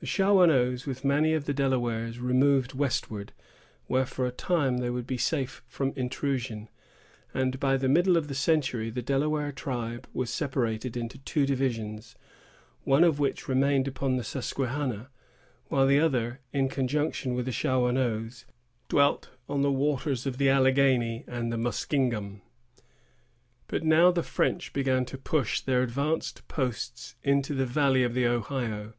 The 0.00 0.06
Shawanoes, 0.06 0.84
with 0.84 1.02
many 1.02 1.32
of 1.32 1.46
the 1.46 1.54
Delawares, 1.54 2.18
removed 2.18 2.74
westward, 2.74 3.32
where 3.86 4.04
for 4.04 4.26
a 4.26 4.30
time 4.30 4.76
they 4.76 4.90
would 4.90 5.06
be 5.06 5.16
safe 5.16 5.62
from 5.66 5.94
intrusion; 5.96 6.68
and 7.32 7.58
by 7.58 7.78
the 7.78 7.88
middle 7.88 8.18
of 8.18 8.28
the 8.28 8.34
century, 8.34 8.90
the 8.90 9.00
Delaware 9.00 9.50
tribe 9.50 10.06
was 10.12 10.28
separated 10.28 10.94
into 10.94 11.16
two 11.16 11.46
divisions, 11.46 12.14
one 12.84 13.02
of 13.02 13.18
which 13.18 13.48
remained 13.48 13.88
upon 13.88 14.16
the 14.16 14.24
Susquehanna, 14.24 15.08
while 15.68 15.86
the 15.86 15.98
other, 15.98 16.40
in 16.52 16.68
conjunction 16.68 17.32
with 17.32 17.46
the 17.46 17.50
Shawanoes, 17.50 18.44
dwelt 18.90 19.30
on 19.48 19.62
the 19.62 19.72
waters 19.72 20.26
of 20.26 20.36
the 20.36 20.50
Alleghany 20.50 21.24
and 21.26 21.50
the 21.50 21.56
Muskingum. 21.56 22.42
But 23.68 23.84
now 23.84 24.10
the 24.10 24.22
French 24.22 24.74
began 24.74 25.06
to 25.06 25.16
push 25.16 25.62
their 25.62 25.82
advanced 25.82 26.46
posts 26.46 27.14
into 27.22 27.54
the 27.54 27.64
valley 27.64 28.02
of 28.02 28.12
the 28.12 28.26
Ohio. 28.26 28.92